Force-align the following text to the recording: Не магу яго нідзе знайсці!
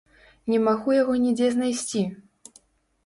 Не 0.53 0.61
магу 0.67 0.95
яго 1.01 1.13
нідзе 1.25 1.51
знайсці! 1.59 2.01